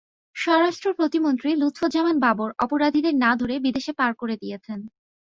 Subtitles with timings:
[0.35, 4.79] স্বরাষ্ট্র প্রতিমন্ত্রী লুৎফুজ্জামান বাবর অপরাধীদের না ধরে বিদেশে পার করে দিয়েছেন।